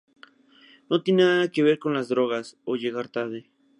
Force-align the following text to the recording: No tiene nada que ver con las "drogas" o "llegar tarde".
No 0.89 1.03
tiene 1.03 1.21
nada 1.25 1.51
que 1.51 1.61
ver 1.61 1.77
con 1.77 1.93
las 1.93 2.09
"drogas" 2.09 2.57
o 2.65 2.75
"llegar 2.75 3.07
tarde". 3.09 3.51